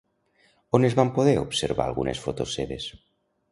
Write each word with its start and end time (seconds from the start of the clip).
On 0.77 0.87
es 0.89 0.95
van 0.99 1.11
poder 1.17 1.35
observar 1.43 1.87
algunes 1.87 2.25
fotos 2.27 2.59
seves? 2.61 2.91